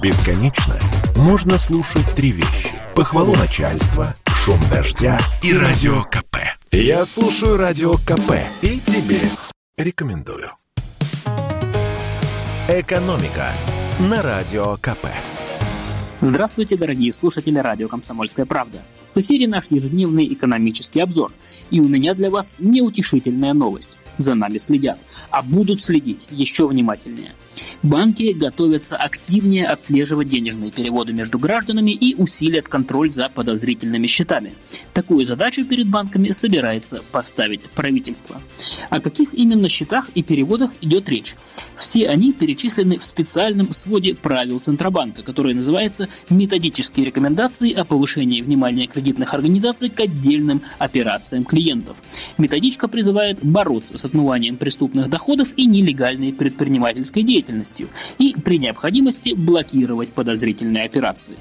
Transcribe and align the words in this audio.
Бесконечно 0.00 0.78
можно 1.16 1.58
слушать 1.58 2.06
три 2.14 2.30
вещи. 2.30 2.70
Похвалу 2.94 3.34
начальства, 3.34 4.14
шум 4.26 4.60
дождя 4.70 5.18
и 5.42 5.52
радио 5.52 6.04
КП. 6.04 6.36
Я 6.70 7.04
слушаю 7.04 7.56
радио 7.56 7.94
КП 7.94 8.34
и 8.62 8.78
тебе 8.78 9.18
рекомендую. 9.76 10.50
«Экономика» 12.68 13.50
на 13.98 14.22
Радио 14.22 14.76
КП. 14.76 15.08
Здравствуйте, 16.20 16.76
дорогие 16.76 17.10
слушатели 17.10 17.58
радио 17.58 17.88
«Комсомольская 17.88 18.46
правда». 18.46 18.82
В 19.14 19.18
эфире 19.18 19.48
наш 19.48 19.72
ежедневный 19.72 20.32
экономический 20.32 21.00
обзор. 21.00 21.32
И 21.70 21.80
у 21.80 21.88
меня 21.88 22.14
для 22.14 22.30
вас 22.30 22.54
неутешительная 22.60 23.52
новость. 23.52 23.98
За 24.16 24.34
нами 24.34 24.58
следят, 24.58 24.98
а 25.30 25.42
будут 25.42 25.80
следить 25.80 26.28
еще 26.30 26.68
внимательнее– 26.68 27.32
Банки 27.82 28.32
готовятся 28.32 28.96
активнее 28.96 29.66
отслеживать 29.66 30.28
денежные 30.28 30.70
переводы 30.70 31.12
между 31.12 31.38
гражданами 31.38 31.90
и 31.90 32.14
усилят 32.14 32.68
контроль 32.68 33.10
за 33.10 33.28
подозрительными 33.28 34.06
счетами. 34.06 34.54
Такую 34.92 35.26
задачу 35.26 35.64
перед 35.64 35.88
банками 35.88 36.30
собирается 36.30 37.02
поставить 37.12 37.62
правительство. 37.70 38.40
О 38.90 39.00
каких 39.00 39.34
именно 39.34 39.68
счетах 39.68 40.10
и 40.14 40.22
переводах 40.22 40.70
идет 40.80 41.08
речь? 41.08 41.34
Все 41.76 42.08
они 42.08 42.32
перечислены 42.32 42.98
в 42.98 43.04
специальном 43.04 43.72
своде 43.72 44.14
правил 44.14 44.58
Центробанка, 44.58 45.22
который 45.22 45.54
называется 45.54 46.08
«Методические 46.30 47.06
рекомендации 47.06 47.72
о 47.72 47.84
повышении 47.84 48.42
внимания 48.42 48.86
кредитных 48.86 49.34
организаций 49.34 49.90
к 49.90 50.00
отдельным 50.00 50.62
операциям 50.78 51.44
клиентов». 51.44 52.02
Методичка 52.38 52.88
призывает 52.88 53.38
бороться 53.42 53.98
с 53.98 54.04
отмыванием 54.04 54.56
преступных 54.56 55.08
доходов 55.08 55.52
и 55.56 55.66
нелегальной 55.66 56.32
предпринимательской 56.32 57.22
деятельностью 57.22 57.47
деятельностью 57.48 57.88
и 58.18 58.34
при 58.34 58.58
необходимости 58.58 59.34
блокировать 59.34 60.10
подозрительные 60.10 60.84
операции. 60.84 61.36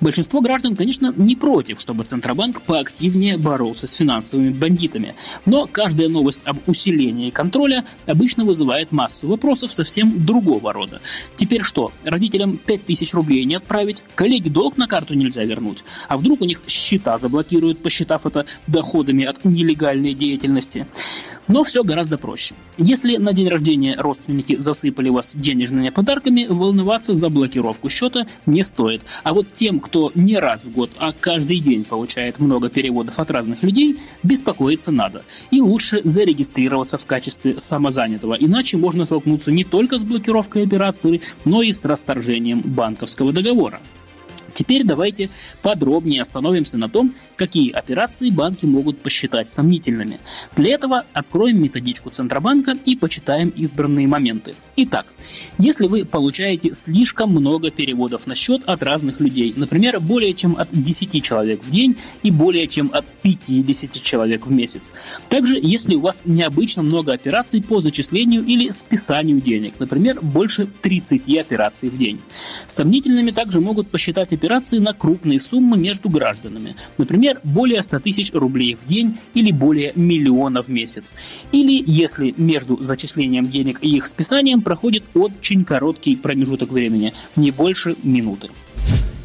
Большинство 0.00 0.40
граждан, 0.40 0.76
конечно, 0.76 1.12
не 1.16 1.36
против, 1.36 1.80
чтобы 1.80 2.04
Центробанк 2.04 2.62
поактивнее 2.62 3.38
боролся 3.38 3.86
с 3.86 3.92
финансовыми 3.94 4.50
бандитами, 4.50 5.14
но 5.46 5.66
каждая 5.70 6.08
новость 6.08 6.40
об 6.44 6.58
усилении 6.66 7.30
контроля 7.30 7.84
обычно 8.06 8.44
вызывает 8.44 8.92
массу 8.92 9.28
вопросов 9.28 9.72
совсем 9.72 10.24
другого 10.24 10.72
рода. 10.72 11.00
Теперь 11.36 11.62
что, 11.62 11.92
родителям 12.04 12.58
5000 12.58 13.14
рублей 13.14 13.44
не 13.44 13.54
отправить, 13.54 14.04
коллеге 14.14 14.50
долг 14.50 14.76
на 14.76 14.86
карту 14.86 15.14
нельзя 15.14 15.44
вернуть, 15.44 15.84
а 16.08 16.18
вдруг 16.18 16.42
у 16.42 16.44
них 16.44 16.62
счета 16.66 17.18
заблокируют, 17.18 17.82
посчитав 17.82 18.26
это 18.26 18.46
доходами 18.66 19.24
от 19.24 19.44
нелегальной 19.44 20.14
деятельности? 20.14 20.86
Но 21.48 21.62
все 21.62 21.84
гораздо 21.84 22.18
проще. 22.18 22.54
Если 22.78 23.16
на 23.16 23.32
день 23.32 23.48
рождения 23.48 23.96
родственники 23.98 24.56
засыпали 24.56 25.10
вас 25.10 25.36
денежными 25.36 25.90
подарками, 25.90 26.46
волноваться 26.48 27.14
за 27.14 27.28
блокировку 27.28 27.88
счета 27.90 28.26
не 28.46 28.62
стоит. 28.62 29.02
А 29.22 29.34
вот 29.34 29.52
тем, 29.52 29.80
кто 29.80 30.10
не 30.14 30.38
раз 30.38 30.64
в 30.64 30.72
год, 30.72 30.90
а 30.98 31.12
каждый 31.12 31.60
день 31.60 31.84
получает 31.84 32.40
много 32.40 32.68
переводов 32.70 33.18
от 33.18 33.30
разных 33.30 33.62
людей, 33.62 33.98
беспокоиться 34.22 34.90
надо. 34.90 35.22
И 35.50 35.60
лучше 35.60 36.00
зарегистрироваться 36.04 36.98
в 36.98 37.06
качестве 37.06 37.58
самозанятого, 37.58 38.34
иначе 38.34 38.76
можно 38.76 39.04
столкнуться 39.04 39.52
не 39.52 39.64
только 39.64 39.98
с 39.98 40.04
блокировкой 40.04 40.64
операции, 40.64 41.20
но 41.44 41.62
и 41.62 41.72
с 41.72 41.84
расторжением 41.84 42.60
банковского 42.60 43.32
договора. 43.32 43.80
Теперь 44.54 44.84
давайте 44.84 45.28
подробнее 45.62 46.22
остановимся 46.22 46.78
на 46.78 46.88
том, 46.88 47.14
какие 47.36 47.72
операции 47.72 48.30
банки 48.30 48.66
могут 48.66 48.98
посчитать 48.98 49.48
сомнительными. 49.48 50.20
Для 50.56 50.74
этого 50.74 51.04
откроем 51.12 51.60
методичку 51.60 52.10
Центробанка 52.10 52.76
и 52.84 52.96
почитаем 52.96 53.48
избранные 53.50 54.06
моменты. 54.06 54.54
Итак, 54.76 55.12
если 55.58 55.88
вы 55.88 56.04
получаете 56.04 56.72
слишком 56.72 57.30
много 57.30 57.70
переводов 57.70 58.26
на 58.26 58.36
счет 58.36 58.62
от 58.66 58.82
разных 58.82 59.20
людей, 59.20 59.52
например, 59.56 59.98
более 60.00 60.34
чем 60.34 60.56
от 60.56 60.68
10 60.70 61.22
человек 61.22 61.62
в 61.64 61.70
день 61.70 61.96
и 62.22 62.30
более 62.30 62.68
чем 62.68 62.90
от 62.92 63.04
50 63.22 64.02
человек 64.02 64.46
в 64.46 64.52
месяц. 64.52 64.92
Также, 65.28 65.58
если 65.60 65.96
у 65.96 66.00
вас 66.00 66.22
необычно 66.24 66.82
много 66.82 67.12
операций 67.12 67.60
по 67.60 67.80
зачислению 67.80 68.44
или 68.44 68.70
списанию 68.70 69.40
денег, 69.40 69.74
например, 69.80 70.20
больше 70.20 70.66
30 70.66 71.38
операций 71.38 71.88
в 71.88 71.96
день. 71.96 72.20
Сомнительными 72.68 73.32
также 73.32 73.60
могут 73.60 73.88
посчитать 73.88 74.32
операции 74.32 74.43
операции 74.44 74.78
на 74.78 74.92
крупные 74.92 75.40
суммы 75.40 75.78
между 75.78 76.10
гражданами, 76.10 76.76
например, 76.98 77.40
более 77.44 77.82
100 77.82 78.00
тысяч 78.00 78.30
рублей 78.34 78.74
в 78.74 78.84
день 78.84 79.16
или 79.32 79.50
более 79.52 79.92
миллиона 79.94 80.62
в 80.62 80.68
месяц. 80.68 81.14
Или 81.50 81.82
если 81.86 82.34
между 82.36 82.76
зачислением 82.82 83.46
денег 83.46 83.78
и 83.80 83.96
их 83.96 84.04
списанием 84.04 84.60
проходит 84.60 85.04
очень 85.14 85.64
короткий 85.64 86.16
промежуток 86.16 86.70
времени, 86.70 87.14
не 87.36 87.52
больше 87.52 87.96
минуты. 88.02 88.50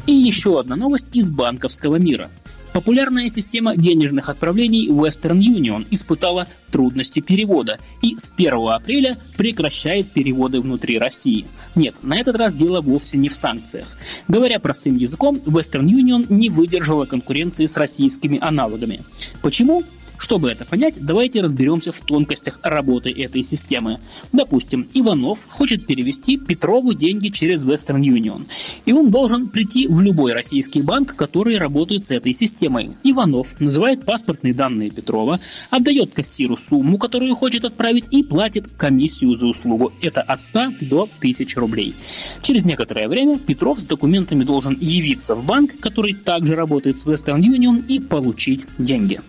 И 0.06 0.12
еще 0.12 0.58
одна 0.58 0.76
новость 0.76 1.08
из 1.12 1.30
банковского 1.30 1.96
мира. 1.96 2.30
Популярная 2.72 3.28
система 3.28 3.76
денежных 3.76 4.28
отправлений 4.28 4.88
Western 4.88 5.38
Union 5.38 5.86
испытала 5.90 6.46
трудности 6.70 7.20
перевода 7.20 7.78
и 8.00 8.16
с 8.16 8.32
1 8.36 8.52
апреля 8.68 9.16
прекращает 9.36 10.10
переводы 10.12 10.60
внутри 10.60 10.98
России. 10.98 11.46
Нет, 11.74 11.94
на 12.02 12.18
этот 12.18 12.36
раз 12.36 12.54
дело 12.54 12.80
вовсе 12.80 13.18
не 13.18 13.28
в 13.28 13.34
санкциях. 13.34 13.88
Говоря 14.28 14.60
простым 14.60 14.96
языком, 14.96 15.36
Western 15.46 15.86
Union 15.86 16.26
не 16.28 16.48
выдержала 16.48 17.06
конкуренции 17.06 17.66
с 17.66 17.76
российскими 17.76 18.38
аналогами. 18.40 19.02
Почему? 19.42 19.82
Чтобы 20.20 20.50
это 20.50 20.66
понять, 20.66 20.98
давайте 21.00 21.40
разберемся 21.40 21.92
в 21.92 22.00
тонкостях 22.02 22.60
работы 22.62 23.10
этой 23.10 23.42
системы. 23.42 24.00
Допустим, 24.32 24.86
Иванов 24.92 25.46
хочет 25.48 25.86
перевести 25.86 26.36
Петрову 26.36 26.92
деньги 26.92 27.28
через 27.28 27.64
Western 27.64 28.02
Union. 28.02 28.46
И 28.84 28.92
он 28.92 29.10
должен 29.10 29.48
прийти 29.48 29.88
в 29.88 30.00
любой 30.02 30.34
российский 30.34 30.82
банк, 30.82 31.16
который 31.16 31.56
работает 31.56 32.02
с 32.02 32.10
этой 32.10 32.34
системой. 32.34 32.90
Иванов 33.02 33.58
называет 33.60 34.04
паспортные 34.04 34.52
данные 34.52 34.90
Петрова, 34.90 35.40
отдает 35.70 36.12
кассиру 36.12 36.58
сумму, 36.58 36.98
которую 36.98 37.34
хочет 37.34 37.64
отправить, 37.64 38.04
и 38.10 38.22
платит 38.22 38.68
комиссию 38.76 39.36
за 39.36 39.46
услугу. 39.46 39.90
Это 40.02 40.20
от 40.20 40.42
100 40.42 40.72
до 40.82 41.08
1000 41.18 41.58
рублей. 41.58 41.94
Через 42.42 42.66
некоторое 42.66 43.08
время 43.08 43.38
Петров 43.38 43.80
с 43.80 43.84
документами 43.86 44.44
должен 44.44 44.76
явиться 44.78 45.34
в 45.34 45.46
банк, 45.46 45.80
который 45.80 46.12
также 46.12 46.56
работает 46.56 46.98
с 46.98 47.06
Western 47.06 47.40
Union, 47.40 47.86
и 47.88 48.00
получить 48.00 48.66
деньги. 48.76 49.20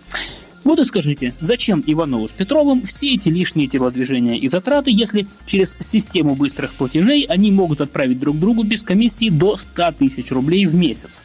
Вот 0.64 0.78
и 0.78 0.84
скажите, 0.84 1.34
зачем 1.40 1.82
Иванову 1.86 2.28
с 2.28 2.32
Петровым 2.32 2.82
все 2.82 3.14
эти 3.14 3.28
лишние 3.28 3.66
телодвижения 3.66 4.36
и 4.36 4.46
затраты, 4.46 4.90
если 4.92 5.26
через 5.44 5.76
систему 5.80 6.34
быстрых 6.34 6.74
платежей 6.74 7.24
они 7.28 7.50
могут 7.50 7.80
отправить 7.80 8.20
друг 8.20 8.38
другу 8.38 8.62
без 8.62 8.82
комиссии 8.82 9.28
до 9.28 9.56
100 9.56 9.92
тысяч 9.92 10.30
рублей 10.30 10.66
в 10.66 10.74
месяц? 10.74 11.24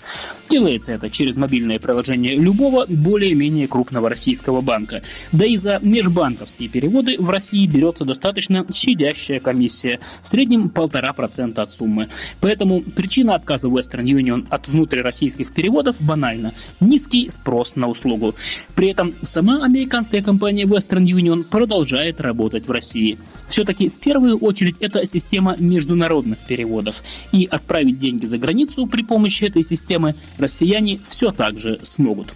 Делается 0.50 0.94
это 0.94 1.10
через 1.10 1.36
мобильное 1.36 1.80
приложение 1.80 2.36
любого 2.36 2.86
более-менее 2.88 3.68
крупного 3.68 4.10
российского 4.10 4.62
банка. 4.62 5.04
Да 5.32 5.46
и 5.46 5.56
за 5.58 5.80
межбанковские 5.82 6.70
переводы 6.70 7.18
в 7.20 7.30
России 7.30 7.68
берется 7.68 8.06
достаточно 8.06 8.66
щадящая 8.74 9.40
комиссия, 9.40 10.00
в 10.24 10.28
среднем 10.28 10.70
полтора 10.70 11.14
процента 11.14 11.62
от 11.62 11.72
суммы. 11.72 12.10
Поэтому 12.42 12.82
причина 12.82 13.36
отказа 13.36 13.68
Western 13.68 14.04
Union 14.04 14.48
от 14.50 14.68
внутрироссийских 14.68 15.54
переводов 15.54 16.02
банальна– 16.02 16.54
низкий 16.80 17.30
спрос 17.30 17.76
на 17.76 17.88
услугу. 17.88 18.36
При 18.76 18.90
этом 18.90 19.14
Сама 19.28 19.66
американская 19.66 20.22
компания 20.22 20.64
Western 20.64 21.04
Union 21.04 21.44
продолжает 21.44 22.22
работать 22.22 22.66
в 22.66 22.72
России. 22.72 23.20
Все-таки 23.50 23.90
в 23.90 24.00
первую 24.00 24.38
очередь 24.38 24.78
это 24.80 25.06
система 25.06 25.58
международных 25.60 26.40
переводов. 26.40 27.04
И 27.34 27.46
отправить 27.52 28.00
деньги 28.00 28.26
за 28.26 28.38
границу 28.38 28.88
при 28.88 29.04
помощи 29.04 29.44
этой 29.44 29.64
системы 29.64 30.16
россияне 30.38 31.02
все 31.06 31.34
так 31.34 31.60
же 31.60 31.78
смогут. 31.84 32.34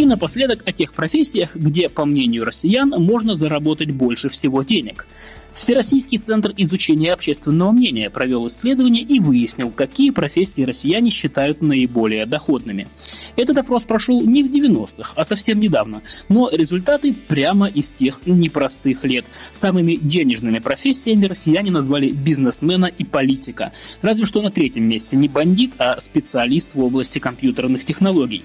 И 0.00 0.06
напоследок 0.06 0.62
о 0.64 0.72
тех 0.72 0.94
профессиях, 0.94 1.54
где, 1.54 1.90
по 1.90 2.06
мнению 2.06 2.46
россиян, 2.46 2.88
можно 2.88 3.34
заработать 3.34 3.90
больше 3.90 4.30
всего 4.30 4.62
денег. 4.62 5.06
Всероссийский 5.52 6.16
центр 6.16 6.54
изучения 6.56 7.12
общественного 7.12 7.70
мнения 7.72 8.08
провел 8.08 8.46
исследование 8.46 9.02
и 9.02 9.20
выяснил, 9.20 9.70
какие 9.70 10.08
профессии 10.10 10.62
россияне 10.62 11.10
считают 11.10 11.60
наиболее 11.60 12.24
доходными. 12.24 12.88
Этот 13.36 13.58
опрос 13.58 13.84
прошел 13.84 14.22
не 14.22 14.42
в 14.42 14.50
90-х, 14.50 15.12
а 15.16 15.22
совсем 15.22 15.60
недавно, 15.60 16.00
но 16.30 16.48
результаты 16.50 17.12
прямо 17.12 17.66
из 17.66 17.92
тех 17.92 18.20
непростых 18.24 19.04
лет. 19.04 19.26
Самыми 19.52 19.96
денежными 19.96 20.60
профессиями 20.60 21.26
россияне 21.26 21.70
назвали 21.70 22.10
бизнесмена 22.10 22.86
и 22.86 23.04
политика. 23.04 23.72
Разве 24.00 24.24
что 24.24 24.40
на 24.40 24.50
третьем 24.50 24.84
месте 24.84 25.18
не 25.18 25.28
бандит, 25.28 25.72
а 25.76 26.00
специалист 26.00 26.74
в 26.74 26.82
области 26.82 27.18
компьютерных 27.18 27.84
технологий. 27.84 28.44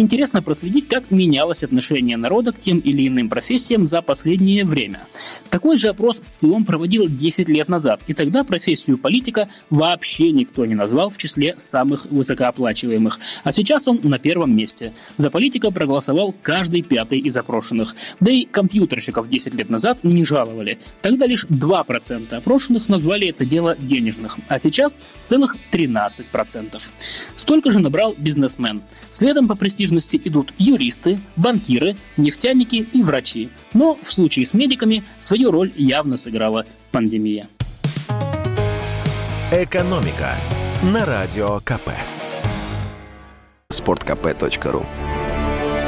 Интересно 0.00 0.40
проследить, 0.40 0.88
как 0.88 1.10
менялось 1.10 1.62
отношение 1.62 2.16
народа 2.16 2.52
к 2.52 2.58
тем 2.58 2.78
или 2.78 3.06
иным 3.06 3.28
профессиям 3.28 3.84
за 3.84 4.00
последнее 4.00 4.64
время. 4.64 5.02
Такой 5.50 5.76
же 5.76 5.88
опрос 5.88 6.20
в 6.20 6.30
ЦИОМ 6.30 6.64
проводил 6.64 7.06
10 7.06 7.50
лет 7.50 7.68
назад, 7.68 8.00
и 8.06 8.14
тогда 8.14 8.42
профессию 8.42 8.96
политика 8.96 9.50
вообще 9.68 10.32
никто 10.32 10.64
не 10.64 10.74
назвал 10.74 11.10
в 11.10 11.18
числе 11.18 11.54
самых 11.58 12.06
высокооплачиваемых. 12.06 13.18
А 13.44 13.52
сейчас 13.52 13.86
он 13.88 14.00
на 14.02 14.18
первом 14.18 14.56
месте. 14.56 14.94
За 15.18 15.28
политика 15.28 15.70
проголосовал 15.70 16.34
каждый 16.42 16.80
пятый 16.80 17.18
из 17.18 17.36
опрошенных. 17.36 17.94
Да 18.20 18.30
и 18.30 18.46
компьютерщиков 18.46 19.28
10 19.28 19.52
лет 19.52 19.68
назад 19.68 19.98
не 20.02 20.24
жаловали. 20.24 20.78
Тогда 21.02 21.26
лишь 21.26 21.44
2% 21.44 22.34
опрошенных 22.34 22.88
назвали 22.88 23.28
это 23.28 23.44
дело 23.44 23.76
денежных, 23.78 24.38
а 24.48 24.58
сейчас 24.58 25.02
целых 25.22 25.56
13%. 25.72 26.80
Столько 27.36 27.70
же 27.70 27.80
набрал 27.80 28.14
бизнесмен. 28.16 28.80
Следом 29.10 29.46
по 29.46 29.56
престижности 29.90 30.20
идут 30.28 30.52
юристы, 30.58 31.18
банкиры, 31.36 31.96
нефтяники 32.16 32.76
и 32.92 33.02
врачи. 33.02 33.50
Но 33.74 33.96
в 33.96 34.04
случае 34.04 34.46
с 34.46 34.54
медиками 34.54 35.04
свою 35.18 35.50
роль 35.50 35.72
явно 35.74 36.16
сыграла 36.16 36.64
пандемия. 36.92 37.48
Экономика 39.52 40.36
на 40.82 41.04
радио 41.04 41.58
КП. 41.60 41.90
Спорткп.ру 43.70 44.86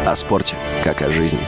О 0.07 0.17
спорте, 0.17 0.57
как 0.83 1.03
о 1.03 1.11
жизни. 1.11 1.39